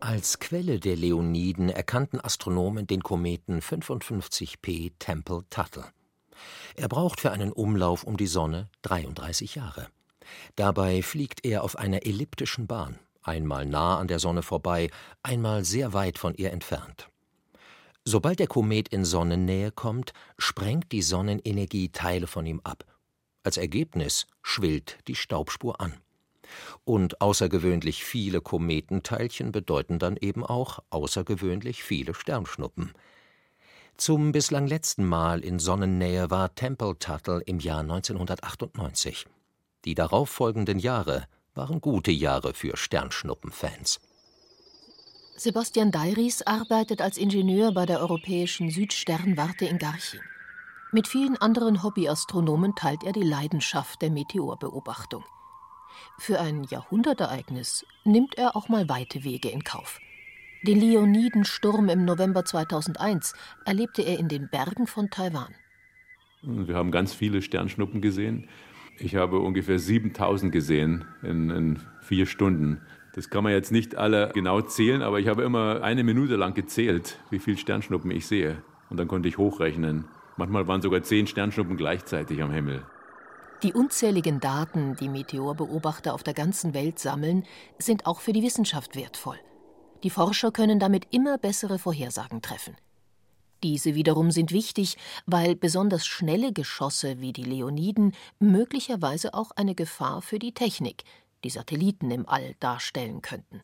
Als 0.00 0.38
Quelle 0.38 0.80
der 0.80 0.96
Leoniden 0.96 1.68
erkannten 1.68 2.20
Astronomen 2.20 2.86
den 2.86 3.02
Kometen 3.02 3.60
55P 3.60 4.92
Tempel-Tuttle. 4.98 5.84
Er 6.76 6.88
braucht 6.88 7.20
für 7.20 7.32
einen 7.32 7.52
Umlauf 7.52 8.04
um 8.04 8.16
die 8.16 8.28
Sonne 8.28 8.68
33 8.82 9.56
Jahre. 9.56 9.88
Dabei 10.56 11.02
fliegt 11.02 11.44
er 11.44 11.64
auf 11.64 11.76
einer 11.76 12.06
elliptischen 12.06 12.66
Bahn, 12.66 12.98
einmal 13.28 13.66
nah 13.66 13.98
an 13.98 14.08
der 14.08 14.18
Sonne 14.18 14.42
vorbei, 14.42 14.90
einmal 15.22 15.64
sehr 15.64 15.92
weit 15.92 16.18
von 16.18 16.34
ihr 16.34 16.50
entfernt. 16.50 17.08
Sobald 18.04 18.38
der 18.38 18.46
Komet 18.46 18.88
in 18.88 19.04
Sonnennähe 19.04 19.70
kommt, 19.70 20.12
sprengt 20.38 20.92
die 20.92 21.02
Sonnenenergie 21.02 21.90
Teile 21.90 22.26
von 22.26 22.46
ihm 22.46 22.60
ab. 22.64 22.84
Als 23.42 23.58
Ergebnis 23.58 24.26
schwillt 24.42 24.98
die 25.08 25.14
Staubspur 25.14 25.80
an. 25.80 25.94
Und 26.84 27.20
außergewöhnlich 27.20 28.04
viele 28.04 28.40
Kometenteilchen 28.40 29.52
bedeuten 29.52 29.98
dann 29.98 30.16
eben 30.16 30.44
auch 30.44 30.78
außergewöhnlich 30.90 31.82
viele 31.82 32.14
Sternschnuppen. 32.14 32.92
Zum 33.98 34.32
bislang 34.32 34.66
letzten 34.66 35.04
Mal 35.04 35.40
in 35.40 35.58
Sonnennähe 35.58 36.30
war 36.30 36.54
Temple-Tuttle 36.54 37.42
im 37.44 37.58
Jahr 37.58 37.80
1998. 37.80 39.26
Die 39.84 39.94
darauffolgenden 39.94 40.78
Jahre 40.78 41.26
waren 41.58 41.80
gute 41.80 42.12
Jahre 42.12 42.54
für 42.54 42.76
Sternschnuppenfans. 42.76 44.00
Sebastian 45.36 45.90
Deiris 45.90 46.42
arbeitet 46.42 47.02
als 47.02 47.18
Ingenieur 47.18 47.72
bei 47.72 47.84
der 47.84 48.00
Europäischen 48.00 48.70
Südsternwarte 48.70 49.66
in 49.66 49.78
Garching. 49.78 50.22
Mit 50.92 51.08
vielen 51.08 51.36
anderen 51.36 51.82
Hobbyastronomen 51.82 52.74
teilt 52.76 53.02
er 53.02 53.12
die 53.12 53.22
Leidenschaft 53.22 54.00
der 54.00 54.10
Meteorbeobachtung. 54.10 55.24
Für 56.18 56.40
ein 56.40 56.64
Jahrhundertereignis 56.64 57.84
nimmt 58.04 58.38
er 58.38 58.56
auch 58.56 58.68
mal 58.68 58.88
weite 58.88 59.24
Wege 59.24 59.50
in 59.50 59.64
Kauf. 59.64 60.00
Den 60.62 60.80
Leonidensturm 60.80 61.88
im 61.88 62.04
November 62.04 62.44
2001 62.44 63.34
erlebte 63.64 64.02
er 64.02 64.18
in 64.18 64.28
den 64.28 64.48
Bergen 64.48 64.86
von 64.86 65.10
Taiwan. 65.10 65.54
Wir 66.42 66.76
haben 66.76 66.92
ganz 66.92 67.12
viele 67.12 67.42
Sternschnuppen 67.42 68.00
gesehen. 68.00 68.48
Ich 69.00 69.14
habe 69.14 69.38
ungefähr 69.38 69.78
7000 69.78 70.52
gesehen 70.52 71.04
in, 71.22 71.50
in 71.50 71.78
vier 72.00 72.26
Stunden. 72.26 72.80
Das 73.14 73.30
kann 73.30 73.44
man 73.44 73.52
jetzt 73.52 73.70
nicht 73.70 73.96
alle 73.96 74.30
genau 74.34 74.60
zählen, 74.60 75.02
aber 75.02 75.20
ich 75.20 75.28
habe 75.28 75.42
immer 75.42 75.82
eine 75.82 76.02
Minute 76.02 76.36
lang 76.36 76.54
gezählt, 76.54 77.18
wie 77.30 77.38
viele 77.38 77.56
Sternschnuppen 77.56 78.10
ich 78.10 78.26
sehe. 78.26 78.62
Und 78.90 78.96
dann 78.98 79.08
konnte 79.08 79.28
ich 79.28 79.38
hochrechnen. 79.38 80.04
Manchmal 80.36 80.66
waren 80.66 80.82
sogar 80.82 81.02
zehn 81.02 81.26
Sternschnuppen 81.26 81.76
gleichzeitig 81.76 82.42
am 82.42 82.50
Himmel. 82.50 82.84
Die 83.62 83.72
unzähligen 83.72 84.40
Daten, 84.40 84.96
die 84.96 85.08
Meteorbeobachter 85.08 86.14
auf 86.14 86.22
der 86.22 86.34
ganzen 86.34 86.74
Welt 86.74 86.98
sammeln, 86.98 87.44
sind 87.78 88.06
auch 88.06 88.20
für 88.20 88.32
die 88.32 88.42
Wissenschaft 88.42 88.94
wertvoll. 88.94 89.38
Die 90.04 90.10
Forscher 90.10 90.52
können 90.52 90.78
damit 90.78 91.08
immer 91.10 91.38
bessere 91.38 91.78
Vorhersagen 91.78 92.40
treffen. 92.40 92.76
Diese 93.62 93.94
wiederum 93.94 94.30
sind 94.30 94.52
wichtig, 94.52 94.96
weil 95.26 95.56
besonders 95.56 96.06
schnelle 96.06 96.52
Geschosse 96.52 97.20
wie 97.20 97.32
die 97.32 97.44
Leoniden 97.44 98.12
möglicherweise 98.38 99.34
auch 99.34 99.50
eine 99.56 99.74
Gefahr 99.74 100.22
für 100.22 100.38
die 100.38 100.52
Technik, 100.52 101.04
die 101.44 101.50
Satelliten 101.50 102.10
im 102.10 102.28
All 102.28 102.54
darstellen 102.60 103.20
könnten. 103.20 103.62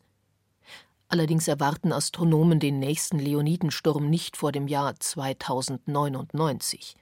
Allerdings 1.07 1.47
erwarten 1.47 1.93
Astronomen 1.93 2.59
den 2.59 2.79
nächsten 2.79 3.19
Leonidensturm 3.19 4.09
nicht 4.09 4.35
vor 4.37 4.51
dem 4.51 4.67
Jahr 4.67 4.99
2099. 4.99 6.95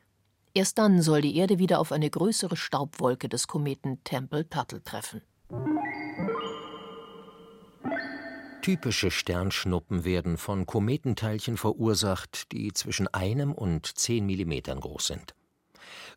Erst 0.53 0.77
dann 0.77 1.01
soll 1.01 1.21
die 1.21 1.35
Erde 1.37 1.57
wieder 1.57 1.79
auf 1.79 1.91
eine 1.91 2.09
größere 2.09 2.57
Staubwolke 2.57 3.27
des 3.27 3.47
Kometen 3.47 4.03
Tempel-Tuttle 4.03 4.83
treffen. 4.83 5.21
Typische 8.63 9.11
Sternschnuppen 9.11 10.05
werden 10.05 10.37
von 10.37 10.65
Kometenteilchen 10.65 11.57
verursacht, 11.57 12.53
die 12.53 12.71
zwischen 12.71 13.09
einem 13.09 13.51
und 13.51 13.97
zehn 13.97 14.25
Millimetern 14.25 14.79
groß 14.79 15.05
sind. 15.05 15.35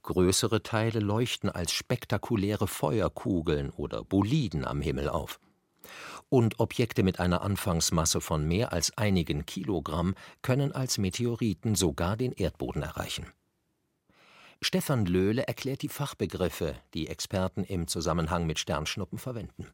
Größere 0.05 0.63
Teile 0.63 1.01
leuchten 1.01 1.51
als 1.51 1.73
spektakuläre 1.73 2.69
Feuerkugeln 2.69 3.71
oder 3.71 4.05
Boliden 4.05 4.65
am 4.65 4.81
Himmel 4.81 5.09
auf. 5.09 5.41
Und 6.29 6.61
Objekte 6.61 7.03
mit 7.03 7.19
einer 7.19 7.43
Anfangsmasse 7.43 8.21
von 8.21 8.47
mehr 8.47 8.73
als 8.73 8.97
einigen 8.97 9.45
Kilogramm 9.45 10.15
können 10.43 10.71
als 10.71 10.99
Meteoriten 10.99 11.75
sogar 11.75 12.17
den 12.17 12.31
Erdboden 12.31 12.83
erreichen. 12.83 13.27
Stefan 14.63 15.05
Löhle 15.05 15.49
erklärt 15.49 15.83
die 15.83 15.89
Fachbegriffe, 15.89 16.77
die 16.95 17.09
Experten 17.09 17.65
im 17.65 17.89
Zusammenhang 17.89 18.47
mit 18.47 18.61
Sternschnuppen 18.61 19.19
verwenden. 19.19 19.67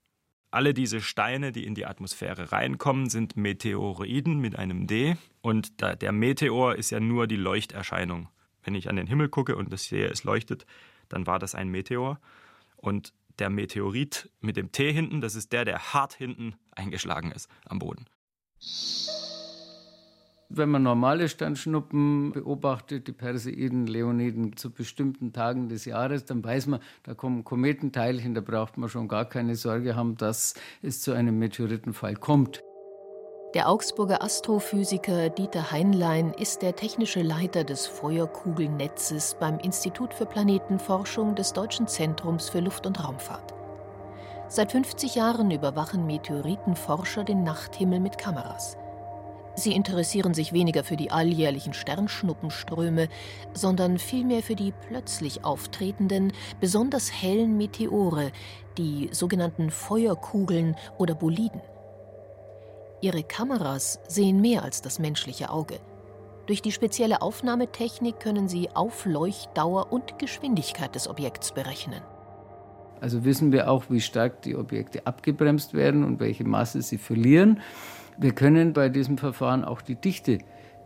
Alle 0.53 0.75
diese 0.75 1.01
Steine, 1.01 1.51
die 1.51 1.65
in 1.65 1.75
die 1.75 1.87
Atmosphäre 1.87 2.53
reinkommen, 2.53 3.09
sind 3.09 3.39
Meteoroiden 3.39 4.39
mit 4.39 4.55
einem 4.55 4.87
D. 4.87 5.17
Und 5.41 5.81
der 5.81 6.13
Meteor 6.13 6.77
ist 6.77 6.91
ja 6.91 7.01
nur 7.01 7.27
die 7.27 7.37
Leuchterscheinung. 7.37 8.29
Wenn 8.63 8.75
ich 8.75 8.91
an 8.91 8.97
den 8.97 9.07
Himmel 9.07 9.31
gucke 9.31 9.57
und 9.57 9.73
das 9.73 9.85
sehe, 9.85 10.09
es 10.09 10.25
leuchtet, 10.25 10.67
dann 11.09 11.27
war 11.27 11.39
das 11.39 11.55
ein 11.55 11.71
Meteor. 11.71 12.21
Und 12.77 13.15
der 13.39 13.49
Meteorit 13.49 14.31
mit 14.41 14.59
dem 14.59 14.73
T 14.73 14.93
hinten, 14.93 15.23
das 15.23 15.37
ist 15.37 15.53
der, 15.55 15.65
der 15.65 15.95
hart 15.95 16.13
hinten 16.13 16.55
eingeschlagen 16.73 17.33
ist 17.33 17.49
am 17.65 17.79
Boden. 17.79 18.05
Wenn 20.55 20.69
man 20.69 20.83
normale 20.83 21.31
Sternschnuppen 21.31 22.33
beobachtet, 22.33 23.09
die 23.09 23.13
Perseiden, 23.13 23.87
Leoniden, 23.87 24.55
zu 24.55 24.71
bestimmten 24.71 25.33
Tagen 25.33 25.71
des 25.71 25.87
Jahres, 25.87 26.27
dann 26.27 26.45
weiß 26.45 26.67
man, 26.67 26.81
da 27.05 27.15
kommen 27.15 27.43
Kometenteilchen, 27.43 28.35
da 28.35 28.43
braucht 28.43 28.77
man 28.77 28.91
schon 28.91 29.09
gar 29.09 29.25
keine 29.25 29.55
Sorge 29.57 29.97
haben, 29.97 30.19
dass 30.19 30.53
es 30.83 31.01
zu 31.01 31.13
einem 31.13 31.39
Meteoritenfall 31.39 32.17
kommt. 32.17 32.63
Der 33.55 33.71
Augsburger 33.71 34.23
Astrophysiker 34.23 35.31
Dieter 35.31 35.73
Heinlein 35.73 36.35
ist 36.35 36.61
der 36.61 36.77
technische 36.77 37.23
Leiter 37.23 37.65
des 37.65 37.87
Feuerkugelnetzes 37.87 39.37
beim 39.41 39.59
Institut 39.59 40.13
für 40.13 40.27
Planetenforschung 40.27 41.35
des 41.35 41.55
Deutschen 41.55 41.89
Zentrums 41.89 42.51
für 42.51 42.61
Luft- 42.61 42.87
und 42.87 43.03
Raumfahrt. 43.03 43.55
Seit 44.49 44.73
50 44.73 45.15
Jahren 45.15 45.51
überwachen 45.51 46.07
Meteoritenforscher 46.07 47.25
den 47.25 47.43
Nachthimmel 47.43 48.01
mit 48.01 48.19
Kameras. 48.19 48.77
Sie 49.55 49.73
interessieren 49.73 50.33
sich 50.33 50.53
weniger 50.53 50.83
für 50.83 50.97
die 50.97 51.11
alljährlichen 51.11 51.75
Sternschnuppenströme, 51.75 53.09
sondern 53.53 53.99
vielmehr 53.99 54.43
für 54.43 54.57
die 54.57 54.73
plötzlich 54.89 55.45
auftretenden, 55.45 56.33
besonders 56.61 57.13
hellen 57.13 57.57
Meteore, 57.59 58.33
die 58.79 59.11
sogenannten 59.13 59.71
Feuerkugeln 59.71 60.77
oder 60.97 61.15
Boliden. 61.15 61.61
Ihre 63.03 63.25
Kameras 63.25 64.01
sehen 64.09 64.41
mehr 64.41 64.63
als 64.63 64.81
das 64.81 64.99
menschliche 64.99 65.51
Auge. 65.51 65.81
Durch 66.47 66.63
die 66.63 66.73
spezielle 66.73 67.21
Aufnahmetechnik 67.21 68.21
können 68.21 68.49
sie 68.49 68.71
Aufleuchtdauer 68.71 69.93
und 69.93 70.19
Geschwindigkeit 70.19 70.95
des 70.95 71.09
Objekts 71.09 71.53
berechnen. 71.53 72.01
Also 73.01 73.25
wissen 73.25 73.53
wir 73.53 73.69
auch, 73.69 73.85
wie 73.89 74.01
stark 74.01 74.43
die 74.43 74.57
Objekte 74.57 75.07
abgebremst 75.07 75.75
werden 75.75 76.05
und 76.05 76.21
welche 76.21 76.45
Masse 76.45 76.83
sie 76.83 76.99
verlieren. 76.99 77.61
Wir 78.19 78.33
können 78.33 78.73
bei 78.73 78.89
diesem 78.89 79.19
Verfahren 79.19 79.65
auch 79.65 79.83
die 79.83 79.97
Dichte 79.97 80.39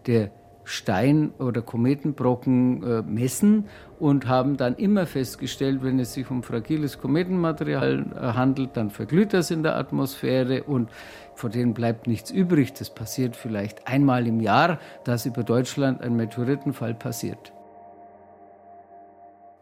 der 0.06 0.30
Stein- 0.66 1.30
oder 1.38 1.62
Kometenbrocken 1.62 2.82
äh, 2.82 3.02
messen 3.02 3.66
und 4.00 4.26
haben 4.26 4.56
dann 4.56 4.74
immer 4.74 5.06
festgestellt, 5.06 5.82
wenn 5.82 6.00
es 6.00 6.14
sich 6.14 6.28
um 6.28 6.42
fragiles 6.42 6.98
Kometenmaterial 6.98 8.04
äh, 8.14 8.20
handelt, 8.32 8.76
dann 8.76 8.90
verglüht 8.90 9.32
das 9.32 9.52
in 9.52 9.62
der 9.62 9.76
Atmosphäre 9.76 10.64
und 10.64 10.90
von 11.34 11.52
denen 11.52 11.72
bleibt 11.72 12.08
nichts 12.08 12.32
übrig. 12.32 12.72
Das 12.72 12.90
passiert 12.90 13.36
vielleicht 13.36 13.86
einmal 13.86 14.26
im 14.26 14.40
Jahr, 14.40 14.80
dass 15.04 15.24
über 15.24 15.44
Deutschland 15.44 16.02
ein 16.02 16.16
Meteoritenfall 16.16 16.94
passiert. 16.94 17.52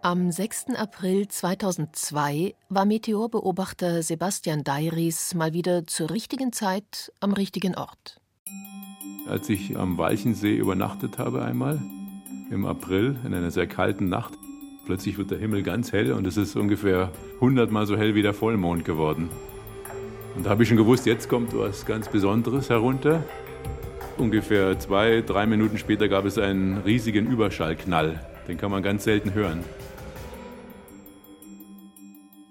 Am 0.04 0.30
6. 0.30 0.66
April 0.76 1.28
2002 1.28 2.54
war 2.68 2.84
Meteorbeobachter 2.84 4.02
Sebastian 4.02 4.62
Deiris 4.62 5.32
mal 5.32 5.54
wieder 5.54 5.86
zur 5.86 6.10
richtigen 6.10 6.52
Zeit 6.52 7.10
am 7.20 7.32
richtigen 7.32 7.74
Ort. 7.74 8.20
Als 9.26 9.48
ich 9.48 9.78
am 9.78 9.96
Walchensee 9.96 10.56
übernachtet 10.56 11.16
habe 11.16 11.42
einmal, 11.42 11.80
im 12.50 12.66
April, 12.66 13.16
in 13.24 13.32
einer 13.32 13.50
sehr 13.50 13.66
kalten 13.66 14.10
Nacht, 14.10 14.34
Plötzlich 14.84 15.16
wird 15.16 15.30
der 15.30 15.38
Himmel 15.38 15.62
ganz 15.62 15.92
hell 15.92 16.12
und 16.12 16.26
es 16.26 16.36
ist 16.36 16.56
ungefähr 16.56 17.10
hundertmal 17.40 17.86
so 17.86 17.96
hell 17.96 18.14
wie 18.14 18.20
der 18.20 18.34
Vollmond 18.34 18.84
geworden. 18.84 19.30
Und 20.36 20.44
da 20.44 20.50
habe 20.50 20.62
ich 20.62 20.68
schon 20.68 20.76
gewusst, 20.76 21.06
jetzt 21.06 21.30
kommt 21.30 21.56
was 21.56 21.86
ganz 21.86 22.10
Besonderes 22.10 22.68
herunter. 22.68 23.22
Ungefähr 24.18 24.78
zwei, 24.78 25.22
drei 25.22 25.46
Minuten 25.46 25.78
später 25.78 26.08
gab 26.08 26.26
es 26.26 26.36
einen 26.36 26.82
riesigen 26.82 27.26
Überschallknall. 27.26 28.20
Den 28.46 28.58
kann 28.58 28.70
man 28.70 28.82
ganz 28.82 29.04
selten 29.04 29.32
hören. 29.32 29.64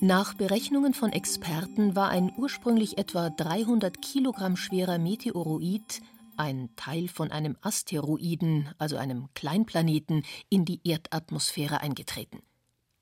Nach 0.04 0.34
Berechnungen 0.34 0.94
von 0.94 1.14
Experten 1.14 1.96
war 1.96 2.10
ein 2.10 2.34
ursprünglich 2.36 2.98
etwa 2.98 3.30
300 3.30 4.02
Kilogramm 4.02 4.58
schwerer 4.58 4.98
Meteoroid, 4.98 6.02
ein 6.36 6.76
Teil 6.76 7.08
von 7.08 7.32
einem 7.32 7.56
Asteroiden, 7.62 8.68
also 8.78 8.98
einem 8.98 9.30
Kleinplaneten, 9.34 10.26
in 10.50 10.66
die 10.66 10.82
Erdatmosphäre 10.84 11.80
eingetreten. 11.80 12.42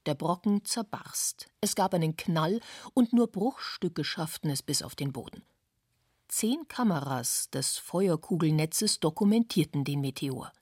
Der 0.05 0.13
Brocken 0.13 0.63
zerbarst. 0.63 1.47
Es 1.59 1.73
gab 1.73 1.95
einen 1.95 2.17
Knall 2.17 2.59
und 2.93 3.13
nur 3.13 3.31
Bruchstücke 3.31 4.03
schafften 4.03 4.51
es 4.51 4.61
bis 4.61 4.83
auf 4.83 4.93
den 4.93 5.11
Boden. 5.11 5.41
Zehn 6.27 6.67
Kameras 6.67 7.49
des 7.49 7.79
Feuerkugelnetzes 7.79 8.99
dokumentierten 8.99 9.85
den 9.85 10.01
Meteor. 10.01 10.53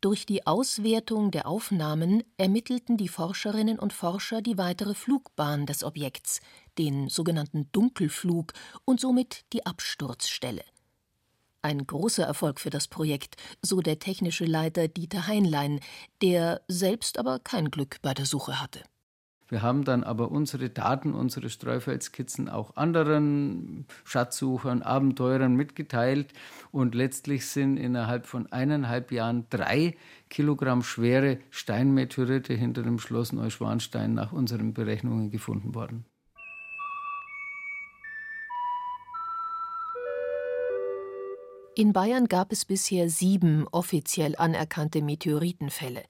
Durch 0.00 0.24
die 0.24 0.46
Auswertung 0.46 1.30
der 1.30 1.46
Aufnahmen 1.46 2.24
ermittelten 2.38 2.96
die 2.96 3.08
Forscherinnen 3.08 3.78
und 3.78 3.92
Forscher 3.92 4.40
die 4.40 4.56
weitere 4.56 4.94
Flugbahn 4.94 5.66
des 5.66 5.84
Objekts, 5.84 6.40
den 6.78 7.10
sogenannten 7.10 7.70
Dunkelflug 7.72 8.54
und 8.86 8.98
somit 8.98 9.44
die 9.52 9.66
Absturzstelle. 9.66 10.64
Ein 11.60 11.86
großer 11.86 12.24
Erfolg 12.24 12.60
für 12.60 12.70
das 12.70 12.88
Projekt, 12.88 13.36
so 13.60 13.82
der 13.82 13.98
technische 13.98 14.46
Leiter 14.46 14.88
Dieter 14.88 15.26
Heinlein, 15.26 15.80
der 16.22 16.62
selbst 16.66 17.18
aber 17.18 17.38
kein 17.38 17.70
Glück 17.70 17.98
bei 18.00 18.14
der 18.14 18.24
Suche 18.24 18.58
hatte. 18.58 18.82
Wir 19.50 19.62
haben 19.62 19.84
dann 19.84 20.04
aber 20.04 20.30
unsere 20.30 20.70
Daten, 20.70 21.12
unsere 21.12 21.50
Streufeldskizzen 21.50 22.48
auch 22.48 22.76
anderen 22.76 23.84
Schatzsuchern, 24.04 24.82
Abenteurern 24.82 25.56
mitgeteilt 25.56 26.32
und 26.70 26.94
letztlich 26.94 27.46
sind 27.46 27.76
innerhalb 27.76 28.26
von 28.26 28.50
eineinhalb 28.52 29.10
Jahren 29.10 29.46
drei 29.50 29.96
Kilogramm 30.28 30.84
schwere 30.84 31.38
Steinmeteorite 31.50 32.54
hinter 32.54 32.82
dem 32.82 33.00
Schloss 33.00 33.32
Neuschwanstein 33.32 34.14
nach 34.14 34.32
unseren 34.32 34.72
Berechnungen 34.72 35.30
gefunden 35.30 35.74
worden. 35.74 36.04
In 41.74 41.92
Bayern 41.92 42.28
gab 42.28 42.52
es 42.52 42.64
bisher 42.64 43.08
sieben 43.08 43.66
offiziell 43.72 44.36
anerkannte 44.36 45.02
Meteoritenfälle. 45.02 46.02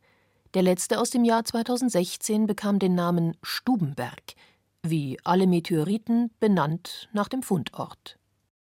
Der 0.55 0.63
letzte 0.63 0.99
aus 0.99 1.11
dem 1.11 1.23
Jahr 1.23 1.45
2016 1.45 2.49
bekam 2.49 2.81
den 2.81 2.97
Namen 2.97 3.37
Stubenberg, 3.41 4.35
wie 4.83 5.17
alle 5.23 5.47
Meteoriten 5.47 6.33
benannt 6.41 7.09
nach 7.13 7.29
dem 7.29 7.45
Fundort. 7.45 8.19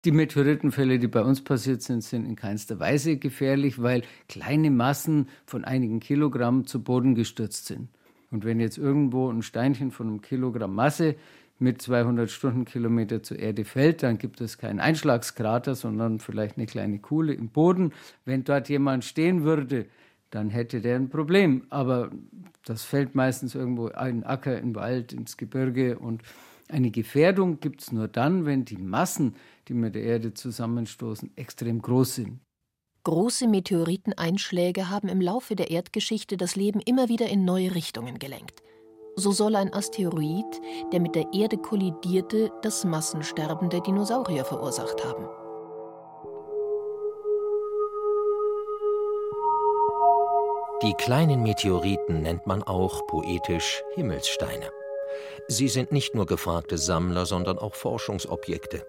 Die 0.03 0.11
Meteoritenfälle, 0.11 0.97
die 0.97 1.07
bei 1.07 1.21
uns 1.21 1.43
passiert 1.43 1.83
sind, 1.83 2.03
sind 2.03 2.25
in 2.25 2.35
keinster 2.35 2.79
Weise 2.79 3.17
gefährlich, 3.17 3.83
weil 3.83 4.01
kleine 4.27 4.71
Massen 4.71 5.29
von 5.45 5.63
einigen 5.63 5.99
Kilogramm 5.99 6.65
zu 6.65 6.83
Boden 6.83 7.13
gestürzt 7.13 7.67
sind. 7.67 7.89
Und 8.31 8.45
wenn 8.45 8.59
jetzt 8.59 8.79
irgendwo 8.79 9.29
ein 9.29 9.43
Steinchen 9.43 9.91
von 9.91 10.07
einem 10.07 10.21
Kilogramm 10.21 10.73
Masse 10.73 11.15
mit 11.59 11.83
200 11.83 12.31
Stundenkilometer 12.31 13.21
zur 13.21 13.37
Erde 13.37 13.63
fällt, 13.63 14.01
dann 14.01 14.17
gibt 14.17 14.41
es 14.41 14.57
keinen 14.57 14.79
Einschlagskrater, 14.79 15.75
sondern 15.75 16.19
vielleicht 16.19 16.57
eine 16.57 16.65
kleine 16.65 16.97
Kuhle 16.97 17.35
im 17.35 17.49
Boden. 17.49 17.93
Wenn 18.25 18.43
dort 18.43 18.69
jemand 18.69 19.05
stehen 19.05 19.43
würde, 19.43 19.85
dann 20.35 20.49
hätte 20.49 20.81
der 20.81 20.97
ein 20.97 21.09
Problem. 21.09 21.65
Aber 21.69 22.11
das 22.65 22.83
fällt 22.83 23.15
meistens 23.15 23.55
irgendwo 23.55 23.87
in 23.87 24.21
den 24.21 24.23
Acker, 24.23 24.55
den 24.55 24.75
Wald, 24.75 25.13
ins 25.13 25.37
Gebirge. 25.37 25.97
Und 25.97 26.21
eine 26.69 26.91
Gefährdung 26.91 27.59
gibt 27.59 27.81
es 27.81 27.91
nur 27.91 28.07
dann, 28.07 28.45
wenn 28.45 28.65
die 28.65 28.77
Massen, 28.77 29.35
die 29.67 29.73
mit 29.73 29.95
der 29.95 30.03
Erde 30.03 30.33
zusammenstoßen, 30.33 31.31
extrem 31.37 31.81
groß 31.81 32.15
sind. 32.15 32.39
Große 33.03 33.47
Meteoriteneinschläge 33.47 34.89
haben 34.89 35.09
im 35.09 35.21
Laufe 35.21 35.55
der 35.55 35.69
Erdgeschichte 35.69 36.37
das 36.37 36.55
Leben 36.55 36.79
immer 36.79 37.07
wieder 37.07 37.29
in 37.29 37.45
neue 37.45 37.75
Richtungen 37.75 38.17
gelenkt. 38.17 38.63
So 39.15 39.31
soll 39.31 39.55
ein 39.55 39.71
Asteroid, 39.73 40.59
der 40.91 40.99
mit 40.99 41.15
der 41.15 41.27
Erde 41.31 41.57
kollidierte, 41.57 42.51
das 42.63 42.83
Massensterben 42.83 43.69
der 43.69 43.81
Dinosaurier 43.81 44.43
verursacht 44.43 45.05
haben. 45.05 45.44
Die 50.85 50.93
kleinen 50.93 51.41
Meteoriten 51.41 52.21
nennt 52.21 52.45
man 52.45 52.61
auch 52.61 53.07
poetisch 53.07 53.81
Himmelssteine. 53.95 54.69
Sie 55.47 55.67
sind 55.67 55.91
nicht 55.91 56.13
nur 56.13 56.27
gefragte 56.27 56.77
Sammler, 56.77 57.25
sondern 57.25 57.57
auch 57.57 57.73
Forschungsobjekte. 57.73 58.85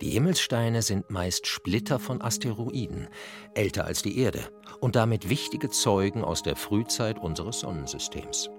Die 0.00 0.10
Himmelssteine 0.10 0.82
sind 0.82 1.10
meist 1.10 1.46
Splitter 1.46 2.00
von 2.00 2.20
Asteroiden, 2.20 3.08
älter 3.54 3.84
als 3.84 4.02
die 4.02 4.18
Erde 4.18 4.48
und 4.80 4.96
damit 4.96 5.28
wichtige 5.28 5.70
Zeugen 5.70 6.24
aus 6.24 6.42
der 6.42 6.56
Frühzeit 6.56 7.20
unseres 7.20 7.60
Sonnensystems. 7.60 8.50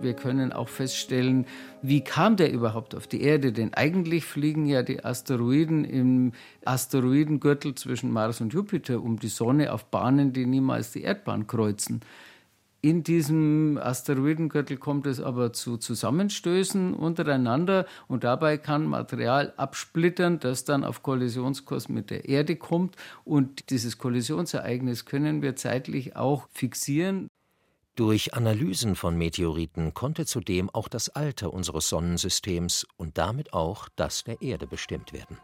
Wir 0.00 0.14
können 0.14 0.52
auch 0.52 0.68
feststellen, 0.68 1.46
wie 1.80 2.02
kam 2.02 2.36
der 2.36 2.52
überhaupt 2.52 2.94
auf 2.94 3.06
die 3.06 3.22
Erde? 3.22 3.52
Denn 3.52 3.72
eigentlich 3.74 4.24
fliegen 4.24 4.66
ja 4.66 4.82
die 4.82 5.04
Asteroiden 5.04 5.84
im 5.84 6.32
Asteroidengürtel 6.64 7.74
zwischen 7.74 8.10
Mars 8.10 8.40
und 8.40 8.52
Jupiter 8.52 9.02
um 9.02 9.18
die 9.18 9.28
Sonne 9.28 9.72
auf 9.72 9.86
Bahnen, 9.86 10.32
die 10.32 10.46
niemals 10.46 10.92
die 10.92 11.02
Erdbahn 11.02 11.46
kreuzen. 11.46 12.00
In 12.84 13.02
diesem 13.02 13.78
Asteroidengürtel 13.78 14.76
kommt 14.76 15.06
es 15.06 15.18
aber 15.18 15.54
zu 15.54 15.78
Zusammenstößen 15.78 16.92
untereinander 16.92 17.86
und 18.08 18.24
dabei 18.24 18.58
kann 18.58 18.84
Material 18.84 19.54
absplittern, 19.56 20.38
das 20.38 20.64
dann 20.64 20.84
auf 20.84 21.02
Kollisionskurs 21.02 21.88
mit 21.88 22.10
der 22.10 22.28
Erde 22.28 22.56
kommt. 22.56 22.96
Und 23.24 23.70
dieses 23.70 23.96
Kollisionsereignis 23.96 25.06
können 25.06 25.40
wir 25.40 25.56
zeitlich 25.56 26.14
auch 26.14 26.46
fixieren. 26.50 27.28
Durch 27.96 28.34
Analysen 28.34 28.96
von 28.96 29.16
Meteoriten 29.16 29.94
konnte 29.94 30.26
zudem 30.26 30.68
auch 30.68 30.88
das 30.88 31.10
Alter 31.10 31.52
unseres 31.54 31.88
Sonnensystems 31.88 32.86
und 32.96 33.18
damit 33.18 33.52
auch 33.52 33.88
das 33.94 34.24
der 34.24 34.42
Erde 34.42 34.66
bestimmt 34.66 35.12
werden. 35.12 35.38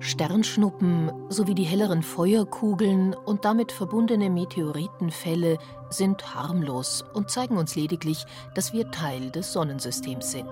Sternschnuppen 0.00 1.12
sowie 1.28 1.54
die 1.54 1.62
helleren 1.62 2.02
Feuerkugeln 2.02 3.14
und 3.14 3.44
damit 3.44 3.70
verbundene 3.70 4.30
Meteoritenfälle 4.30 5.58
sind 5.90 6.34
harmlos 6.34 7.04
und 7.14 7.30
zeigen 7.30 7.56
uns 7.56 7.76
lediglich, 7.76 8.24
dass 8.54 8.72
wir 8.72 8.90
Teil 8.90 9.30
des 9.30 9.52
Sonnensystems 9.52 10.32
sind. 10.32 10.48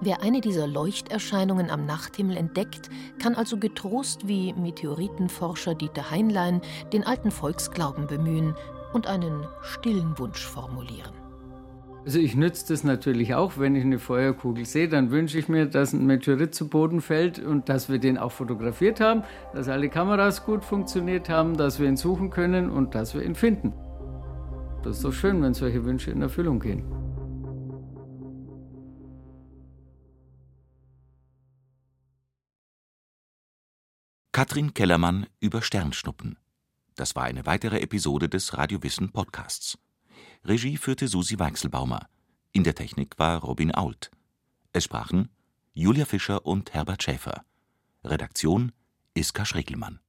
Wer 0.00 0.22
eine 0.22 0.42
dieser 0.42 0.66
Leuchterscheinungen 0.66 1.70
am 1.70 1.86
Nachthimmel 1.86 2.36
entdeckt, 2.36 2.90
kann 3.20 3.34
also 3.34 3.56
getrost 3.56 4.28
wie 4.28 4.52
Meteoritenforscher 4.52 5.74
Dieter 5.74 6.10
Heinlein 6.10 6.60
den 6.92 7.04
alten 7.04 7.30
Volksglauben 7.30 8.06
bemühen 8.06 8.54
und 8.92 9.06
einen 9.06 9.46
stillen 9.62 10.18
Wunsch 10.18 10.44
formulieren. 10.44 11.12
Also 12.04 12.20
ich 12.20 12.36
nütze 12.36 12.68
das 12.68 12.84
natürlich 12.84 13.34
auch, 13.34 13.58
wenn 13.58 13.74
ich 13.74 13.84
eine 13.84 13.98
Feuerkugel 13.98 14.64
sehe, 14.64 14.88
dann 14.88 15.10
wünsche 15.10 15.38
ich 15.38 15.48
mir, 15.48 15.66
dass 15.66 15.92
ein 15.92 16.06
Meteorit 16.06 16.54
zu 16.54 16.68
Boden 16.68 17.00
fällt 17.00 17.40
und 17.40 17.68
dass 17.68 17.88
wir 17.88 17.98
den 17.98 18.16
auch 18.16 18.30
fotografiert 18.30 19.00
haben, 19.00 19.24
dass 19.54 19.68
alle 19.68 19.88
Kameras 19.88 20.44
gut 20.44 20.64
funktioniert 20.64 21.28
haben, 21.28 21.56
dass 21.56 21.80
wir 21.80 21.88
ihn 21.88 21.96
suchen 21.96 22.30
können 22.30 22.70
und 22.70 22.94
dass 22.94 23.14
wir 23.14 23.24
ihn 23.24 23.34
finden. 23.34 23.72
Das 24.84 24.98
ist 24.98 25.04
doch 25.04 25.12
schön, 25.12 25.42
wenn 25.42 25.54
solche 25.54 25.84
Wünsche 25.84 26.12
in 26.12 26.22
Erfüllung 26.22 26.60
gehen. 26.60 26.84
Katrin 34.36 34.74
Kellermann 34.74 35.28
über 35.40 35.62
Sternschnuppen. 35.62 36.36
Das 36.94 37.16
war 37.16 37.24
eine 37.24 37.46
weitere 37.46 37.80
Episode 37.80 38.28
des 38.28 38.54
Radiowissen 38.54 39.10
Podcasts. 39.10 39.78
Regie 40.44 40.76
führte 40.76 41.08
Susi 41.08 41.38
Weichselbaumer. 41.38 42.06
In 42.52 42.62
der 42.62 42.74
Technik 42.74 43.18
war 43.18 43.40
Robin 43.40 43.74
Ault. 43.74 44.10
Es 44.74 44.84
sprachen 44.84 45.30
Julia 45.72 46.04
Fischer 46.04 46.44
und 46.44 46.74
Herbert 46.74 47.02
Schäfer. 47.02 47.46
Redaktion 48.04 48.72
Iska 49.14 49.46
Schregelmann. 49.46 50.00